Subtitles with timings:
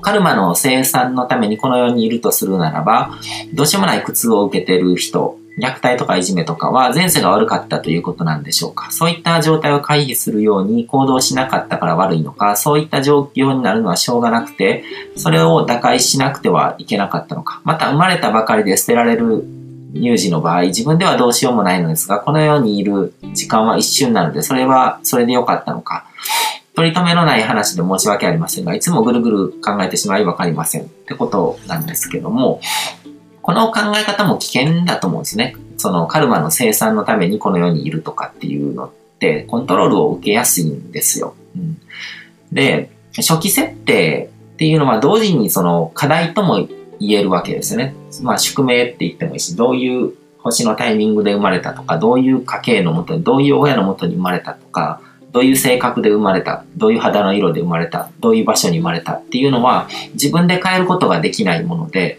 [0.00, 3.18] カルマの生産のためにこの世にいるとするならば、
[3.52, 14.84] どうしようもない苦痛を受けてる人、虐待とかいじめとかは前世が悪かったということなんでしょうかそういった状態を回避するように行動しなかったから悪いのかそういった状況になるのはしょうがなくて、
[15.16, 19.44] それを打開しなくてはいけなかったのかまた生まれたばかりで捨てられる
[19.94, 26.06] 乳児の場合、自分ではどうしようもないのですが、この世にいる時間は一瞬なので、それはそれで良かったのか。
[26.80, 32.62] 取り留めのない話で申し訳ありませんが、いつもぐるぐる考えてしまいわかりませんってことなんですけども、
[33.42, 35.56] この考え方も危険だと思うんですね。
[35.76, 41.34] そのカルマの生産のためにこの世にいるとかっていうのって、コントロールを受けやすいんですよ。
[41.54, 41.76] うん、
[42.50, 46.66] で、初期設定っていうのは同時にその課題とも
[46.98, 47.94] 言えるわけですよね。
[48.22, 55.02] まあ宿命って言ってもいいし、どういう星のタイミングで生まれたとか、どういう家系のもとに、どういう親のもとに生まれたとか、
[55.32, 62.18] どういう性格で生まれた、どういう肌の色で生まれた、どういう場所に生まれたっていうのは自分で変えることができないもので、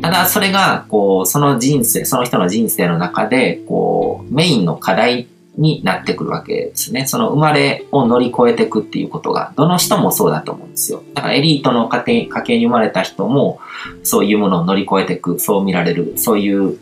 [0.00, 7.06] ただそれが、こう、その人生、その人の人生の中で、こう、メインの課題になってくるわけですね。
[7.06, 11.02] その生まれを乗り越えていくっていうことが、どの人もそうだと思うんですよ。
[11.14, 13.60] だからエリートの家庭、家系に生まれた人も、
[14.02, 16.78] そういうものを乗り越えていく、そう見られる、そういう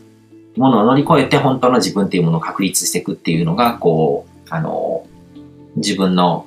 [0.57, 5.07] ものを乗り越えて本当の自分っていうものを確立していくっていうのが、こう、あの、
[5.77, 6.47] 自分の、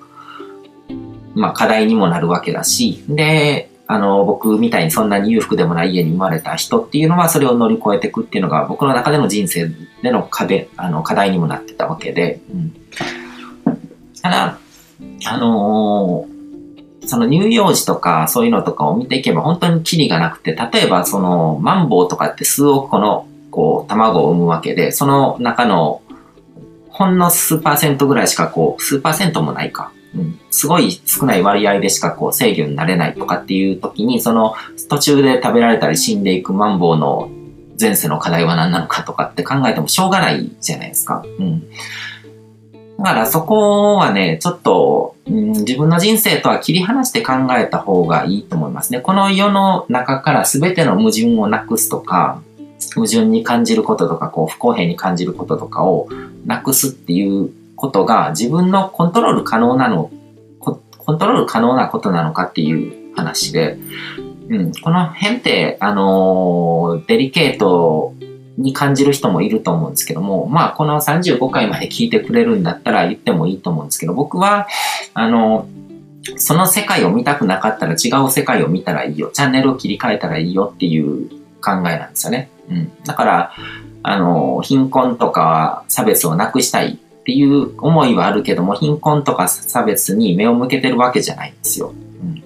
[1.35, 9.69] まあ課題にもなるわけだし、で、あの、僕みたいにそんなに裕福でもない家に生まれた人っていうのはそれを乗り越えていくっていうのが僕の中での人生
[10.01, 12.73] での壁、あの、課題にもなってたわけで、うん。
[14.21, 14.57] ただ、
[15.25, 26.01] あのー、その乳幼児とかそういうのとかを見ていけば本当にキリがなくて、例えばそのマンボウとかって数億個のこう卵を産むわけで、その中の
[26.93, 29.91] ほんの数パーセントぐらいしかこう、数パーセントもないか。
[30.15, 34.53] うん、すごい少ない割合でしかこう制御になれないとかっていう時に、その
[34.87, 37.29] 途中で食べられたり死んでいくマンボウの
[37.81, 41.25] 前世の課題は何なのかとかって考えてもしょうがないじゃないですか。
[41.39, 41.63] うん。
[42.99, 49.01] だからそこはね、ちょっと、うん、自分の人生とは切り離して考えた方がいいと思いますね。
[49.01, 52.39] この世の中から全ての矛盾をなくすとか、
[52.95, 56.07] 矛盾に感じることとか、こう不公平に感じることとかを
[56.45, 60.11] なくすっていうことが自分のコントロール可能なの、
[60.59, 63.77] コントロール可能なことなのかっていう話で、
[64.49, 68.13] うん、この辺って、あの、デリケート
[68.57, 74.67] に感じる人もいると思うんですけども、まあ、この35回まで聞いてくれるんだったら言ってもいいと思うんですけど、僕は、
[75.13, 75.67] あの
[76.37, 79.29] その世界を見たくなかったら違う世界を見たらいいよ。
[79.33, 81.29] チャンネルを切り替えたらいいよっていう
[81.61, 82.49] 考えなんですよね。
[82.69, 82.91] うん。
[83.03, 83.51] だから、
[84.03, 91.93] あの、貧困とか差別をなくしたいっていう思いはあるけども、貧困とか差別に目を向けてるわけじゃないんですよ。
[92.21, 92.43] うん、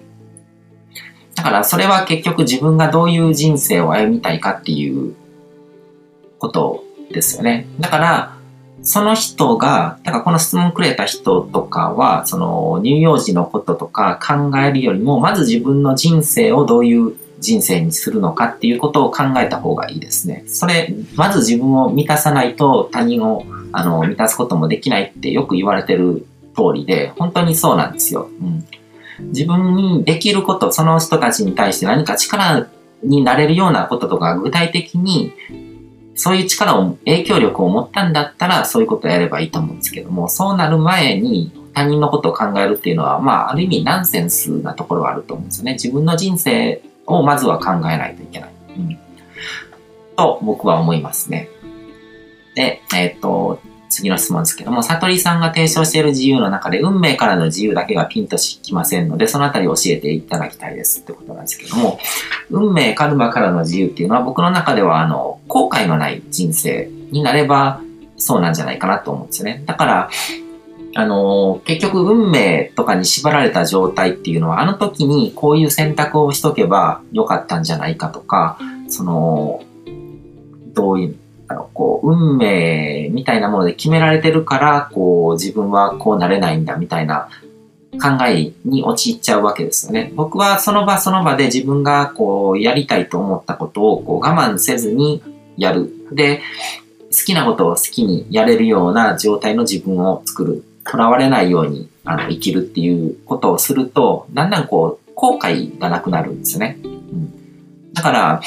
[1.35, 5.16] だからそれは結局自分がどういう人生を歩みたいかっていう
[6.38, 7.67] ことですよね。
[7.79, 8.38] だから、
[8.83, 20.44] その人が、だからこの質問くれた人とかは、その乳幼児のこととか考えるよりも、まず自分の人生をどういう人生にするのかっていうことを考えた方がいいですね。
[20.48, 26.25] それ、まず自分を満たさないと他人をあの満たすこともできないってよく言われてる
[26.56, 28.30] 通りで、本当にそうなんですよ。
[28.42, 28.66] うん、
[29.30, 32.68] 自分にできること、その人たちに対して何か力
[33.03, 35.34] になれるようなこととか、具体的に
[36.16, 45.74] そういう力を、影響力を持ったんだったら、そういうことをやればいいと思うんですけども、そうなる前に他人のことを考えるっていうのは、まあ、ある意味ナンセンスなところはあると思うんですよね。
[45.74, 48.50] 自分の人生をまずは考えないといけない。
[48.78, 49.00] うん、
[50.16, 51.50] と僕は思いますね。
[52.53, 53.59] で、えっ、と、
[53.90, 62.00] 次の質問ですけども、悟りさんが提唱している自由の中で、運命からの自由だけがピンとしきませんので、そのあたり教えていただきたいですってことなんですけども、
[62.50, 67.81] 運命、カルマからの自由っていうのは、僕の中では、あの、後悔のない人生になれば、
[68.18, 69.63] そうなんじゃないかなと思うんですよね。
[69.65, 70.09] だから、
[70.95, 78.57] あの、結局運命とかに縛られた状態っていうのは、あの時にこういう選択をしとけばよかったんじゃないかとか、
[78.89, 79.63] その、
[80.74, 81.16] どういう、
[81.48, 87.30] あの、こう、運命みたいなもので決められてるから、こう、自分はこうなれないんだみたいな
[88.01, 90.12] 考えに陥っちゃうわけですよね。
[90.16, 95.22] 僕はその場その場で自分がこう、やりたいと思ったことをこう我慢せずに
[95.57, 95.92] やる。
[96.12, 96.42] で、
[97.12, 100.63] 好きなことを好きにやれるような状態の自分を作る。
[100.89, 106.78] 囚われないようにあの生きるっていうことをすると、だんだんこう、後悔がなくなるんですね。
[106.84, 108.42] うん、だから、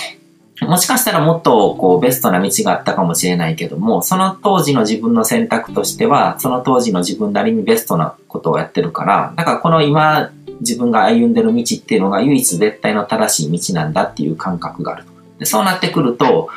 [0.62, 15.04] もしかしたらもっとこうベストな道があったかもしれないけども、その当時の自分の選択としては、その当時の自分なりにベストなことをやってるから、だからこの今自分が歩んでる道っていうのが唯一絶対の正しい道なんだっていう感覚がある。
[15.38, 16.50] でそうなってくると、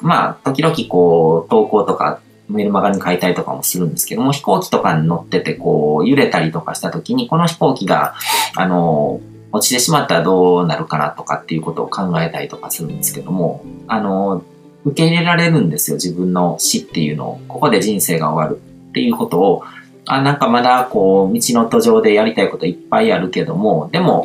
[0.00, 8.14] まあ、時々こう、投稿とかメルマガに書いたりとかもするんですけども、飛行機とかに乗っててこう、揺れたりとかした時に、この飛行機が、
[8.56, 9.20] あの、
[9.52, 14.44] 落ちてしまったらどうなるかなとかっていうことを考えたりとかするんですけども、あの、
[14.84, 17.40] 受け入れられるんですよ、自分の死っていうのを。
[17.48, 18.60] ここで人生が終わる
[18.90, 19.62] っていうことを、
[20.06, 24.24] あ、なんかまだこう、道の途上でやりたいこといっぱいあるけども、でも、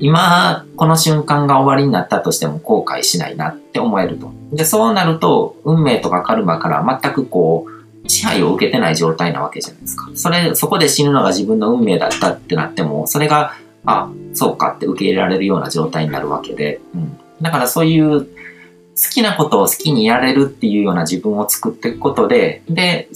[0.00, 4.32] 今、この瞬間が終わりになったとしても後悔しないなって思えると。
[4.52, 10.10] で、そうなると、運命とかカルマから全くこう、支配を受けてない状態なわけじゃないですか。
[10.14, 13.54] それ、そこで死ぬのが自分の運命だったってなっても、それが、
[13.84, 17.18] あ、そうかって受け入れられるような状態になるわけで、うん。
[17.42, 18.28] だからそういう好
[19.12, 23.08] きなことを好きにやれるっていうような自分を作っていくことで、で、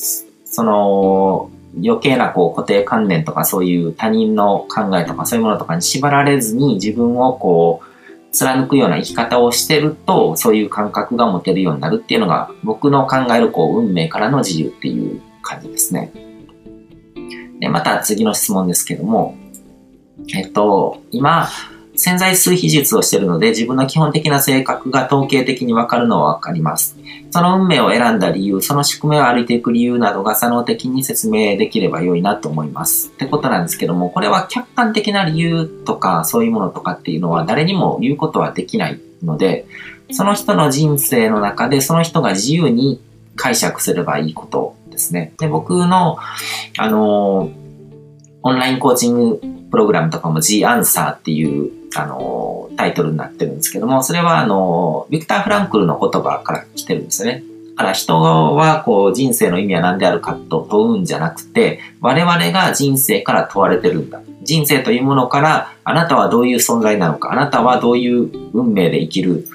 [0.44, 1.50] その、
[1.82, 16.12] 余計なこう固定観念とかそういう他人の考えとかそういうものとかに縛られずに自分をこう貫くような生き方をしてるとそういう感覚が持てるようになるっていうのが僕の考えるこう運命からの自由っていう感じですね。
[17.61, 19.37] で、また次の質問ですけども、
[20.35, 21.49] えっと、今、
[21.96, 26.96] 潜在数比術をしているので自分の基本的な性格が統計的にわかるのはわかります。
[27.31, 33.08] その運命を選んだ理由、その宿命を歩いていく理由などが作能的に説明できれば良いなと思います。
[33.08, 39.67] ってことなんですけども、これは客観的な理由とかそういうものとかっていうのは誰にも言うことはできないので、
[40.11, 43.00] その人の人生の中でその人が自由に
[43.37, 45.32] 解釈すればいいことですね。
[45.38, 46.19] で、僕の、
[46.79, 47.50] あの、
[48.43, 57.44] オンラインコーチングプログラムとかも G アンサーっていうあの、タイトルになってるんですけども、それはあの、ビクター・フランクルの言葉から来てるんですよね。
[57.76, 64.20] だから人はこう人生の意味は何であるかと問うんじゃなくて、我々が人生から問われてるんだ。
[64.44, 69.49] 人生というものからあなたはどういう存在なのか、あなたはどういう運命で生きる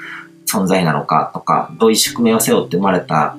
[0.45, 3.37] 存在なのかとか、どういう宿命を背負って生まれた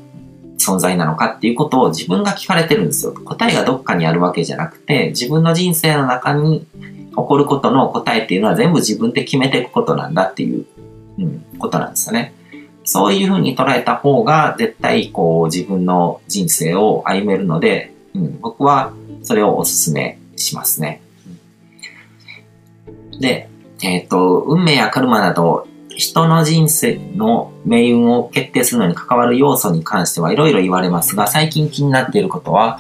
[0.58, 3.12] 存在なのかっていうことを自分が聞かれてるんですよ。
[3.12, 6.66] 答えがどっかにあるわけじゃなくて、自分の人生の中に
[7.10, 10.66] 起こることの答えっていうのは全部自分で決めていくことなんだっていう、
[11.18, 12.34] うん、ことなんですよね。
[12.84, 18.92] そういうふうに捉えた方が絶対こう自分の人生を歩めるので、うん、僕は
[19.22, 21.02] それをお勧めしますね。
[23.20, 23.48] で、
[23.82, 25.66] えっ、ー、と、運命やカルマなど
[26.00, 32.78] 人の人生の命運を決定するのに関わる要素に関してはいろいろ言われますが、最近気になっていることは、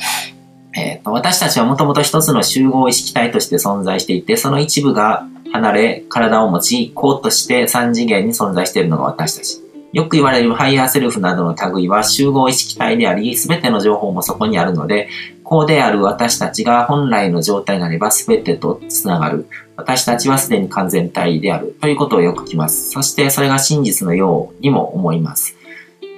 [0.76, 9.60] えーと、私たちはもともと一つの集合意識体として存在していて、その一部が離れ、体を持ち、こうとして三次元に存在しているのが私たち。
[9.92, 15.08] よく言われるハイヤーセルフなどの類は集合意識体であり、すべての情報もそこにあるので、
[15.42, 19.48] こうである私たちが本来の状態になればすべてとつながる。
[19.76, 21.76] 私たちはすでに完全体である。
[21.80, 22.90] ということをよく聞きます。
[22.90, 25.56] そしてそれが真実のようにも思います。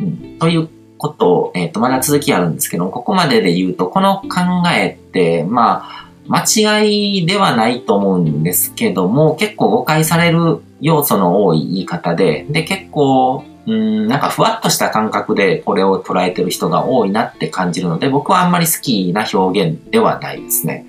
[0.00, 0.68] うん、という
[1.02, 4.28] こと、えっ、ー、と、まだ続きあるんですけどここまでで言うと、この考
[4.72, 20.86] えって、まあ、間違いではないと思うんですけども、結構誤解される要素の多い言い方で、で、結構、うん、なんかふわっとした感覚でこれを捉えてる人が多いなって感じるので、僕はあんまり好きな表現ではないですね。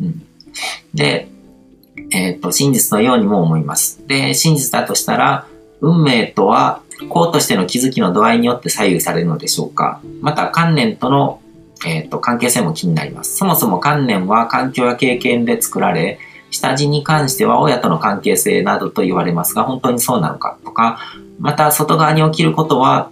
[0.00, 0.22] うん、
[0.94, 1.28] で、
[2.12, 4.06] えっ、ー、と、真実のようにも思います。
[4.06, 5.46] で、真実だとしたら、
[5.80, 11.40] 運命とはこうとしての気づきの度合いによって左右されるのでしょうかまた観念との、
[11.86, 13.36] えーと、関係性も気になります。
[13.36, 16.18] そもそも観念は環境や経験で作られ、
[16.50, 20.98] 下地に関しては親との関係性などと言われますが、本当にそうなのかとか、
[21.38, 23.10] また外側に起きることは、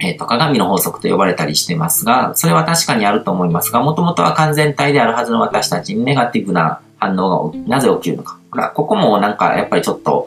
[0.00, 8.38] えっ、ー、と、鏡の法則と呼ばれたりしてますが、それは確かにあると思いますが、もともとは完全体であるはずの私たちにネガティブな反応がなぜ起きるのか。
[8.74, 10.26] ここもなんかやっぱりちょっと、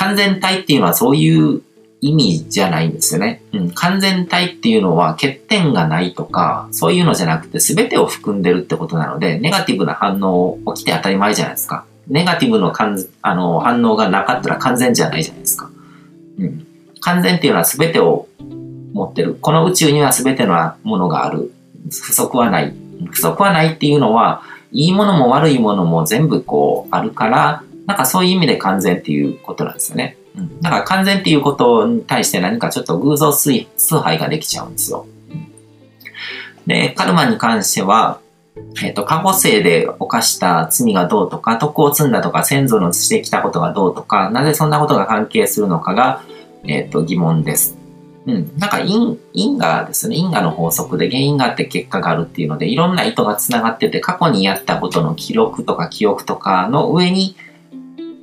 [0.00, 1.60] 完全体っていうのはそういう
[2.00, 3.42] 意味じゃないんですよね。
[3.52, 3.70] うん。
[3.72, 11.84] 完全体っていうのは欠点がないとか、そういうのじゃなくて全てを含んでるってことなので、ネガティブな反応起きて当たり前じゃないですか。
[12.08, 15.70] ネガティブのかんあの反応がなかったら完全じゃないじゃないですか。
[16.38, 16.66] うん。
[17.00, 18.26] 完全っていうのは全てを
[18.94, 19.36] 持ってる。
[19.38, 21.52] この宇宙には全てのものがある。
[21.90, 22.72] 不足はない。
[23.10, 24.40] 不足はないっていうのは、
[24.72, 30.16] いいものも悪いものも全部こうあるから、なんかそういう意味で完全っていうことなんですよね。
[30.36, 30.60] うん。
[30.60, 35.06] だから完全っていうことに対して何かちょっと偶像崇拝ができちゃうんですよ。
[36.68, 38.20] で、カルマに関しては、
[38.80, 46.22] えっ、ー、と、過去生で犯した罪がどうとか、徳を積んだとか、先祖のしてきたことがどうとか、なぜそんなことが関係するのかが、
[46.62, 47.76] えっ、ー、と、疑問です。
[48.26, 48.52] うん。
[48.56, 50.14] なんか因、因果ですね。
[50.14, 57.34] 因果の法則で原因があって結果があるっていうので、いろんな意図が繋がってて、過去にやったことの記録とか記憶とかの上に、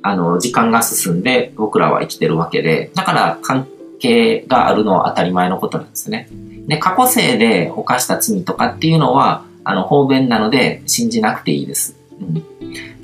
[0.08, 3.66] あの、時間が進んで僕らは生きてるわけで、だから関
[3.98, 6.28] 係があるのは当たり前のことなんですね。
[6.66, 11.96] で、過去生で犯した罪とかっていうのは、あの、方便なので信じなくていいです。
[12.20, 12.57] うん。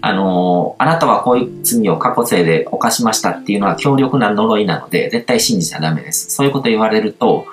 [0.07, 6.29] あの、あなたはこういう罪を過去生で犯しましたっていうのは強力な呪いなので、絶対信じちゃダメです。
[6.29, 7.47] そういうこと言われると、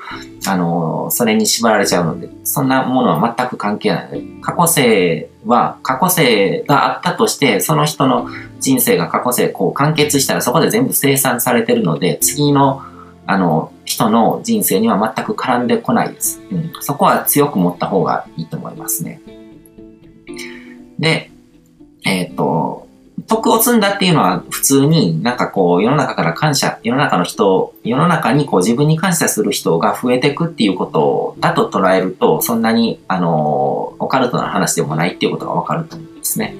[0.46, 8.28] あの、それに縛られちゃうので、そんなものは全く関係ないので、過去生は、過去生があったとして、その人の
[8.60, 12.82] 人生が過去生こう完結したらそこで全部生産されてるので、次の、
[13.28, 16.42] あの、人の人生には全く絡んでこないです。
[16.52, 16.74] うん。
[16.82, 19.22] そこは強く持った方がいいと思いますね。
[21.00, 21.31] で、
[22.06, 22.88] えっ、ー、と、
[23.28, 36.56] 徳を積んだっていうのは普通になんかこう世の中から感謝、世の中の人、世の中にこう自分に感謝する人が増えていくっていうことだと捉えると、そんなにあの、オカルトな話でもないっていうことがわかると思うんですね。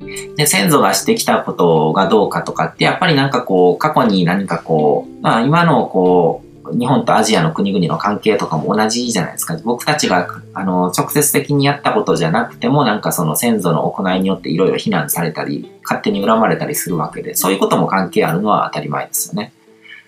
[0.00, 0.36] うん。
[0.36, 9.56] で、先祖がしてきたことがどうかとかって、やっぱりなんかこう、過去に何かこう、まあ今のこう、日本とアジアの国々の関係とかも同じじゃないですか。
[9.64, 19.52] 僕たちが、あの、直接的にやったことじゃなくても、なんかその先祖の行いによっていろいろ非難されたり、勝手に恨まれたりするわけで、そういうことも関係あるのは当たり前ですよね。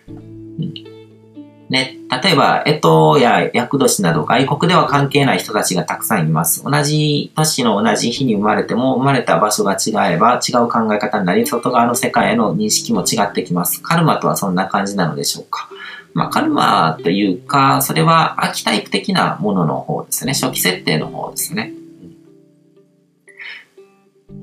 [0.08, 0.74] うん、
[1.70, 6.64] ね、例えば、干支や厄年など外国では関係ない人たちがたくさんいます。
[6.64, 13.80] 同じ年の同じ日に生まれても、生まれた場所が違えば違う考え方になり、外側の世界への認識も違ってきます。
[13.84, 15.70] カルマとはそんな感じなのでしょうか。
[16.12, 20.32] まあ、カルマというか、それはアキタイプ的なものの方ですね。
[20.34, 21.72] 初期設定の方ですね。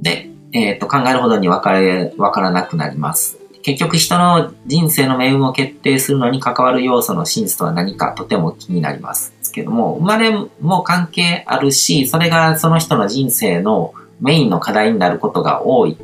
[0.01, 3.36] で、えっ、と、考えるほどに分かれ、分からなくなります。
[3.67, 9.33] 結局人の人生の命運を決定するのに関わる要素の真実とは何かとても気になります。
[9.39, 10.31] ですけども、生まれ
[10.61, 15.97] も関係あるし、それがその人の人生のメインの課題になることが多い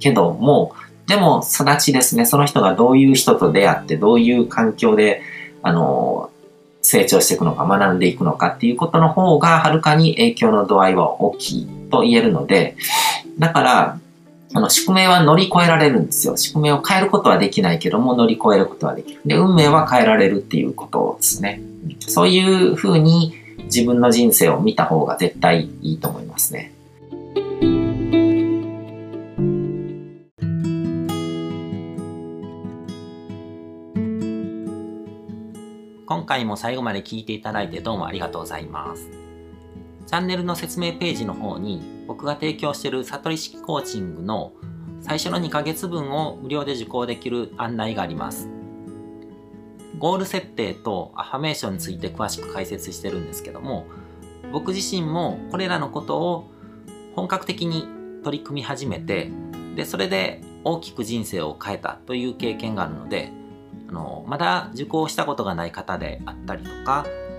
[0.00, 0.74] けども、
[1.06, 2.26] でも、育ちですね。
[2.26, 5.22] その人がどういう人と出会って、どういう環境で、
[5.62, 6.30] あの、
[6.82, 12.76] 成長していくのか、学んでいくのかっていうことの方が、はるかに影響の度合いは大きいと言えるので、
[13.38, 14.00] だから、
[14.54, 16.36] あの、宿命は乗り越えられるんですよ。
[16.36, 19.20] 宿命を変えることはできないけども、乗り越えることはできる。
[19.26, 21.60] で、運命は変えられるっていうことですね。
[22.00, 23.34] そういうふうに
[23.64, 26.72] 自分の人生を見た方が絶対いいと思いますね。
[36.06, 39.25] 今回も最後まで聞いていただいてどうもありがとうございます。
[40.06, 44.52] チャンネルの説明ページの方に僕が提供している悟り式コーチングの
[45.00, 48.48] 最初の2ヶ月分を無料で受講できる案内があります。
[49.98, 53.86] ゴール設定とアファメーションについて詳しく解説してるんですけども、
[54.52, 56.50] 僕自身もこれらのことを
[57.14, 57.88] 本格的に
[58.22, 59.30] 取り組み始めて、
[59.74, 63.32] で、それで大きく人生を変えたという経験があるので、
[63.88, 67.06] あの、まだ受講したことがない方であったりとか、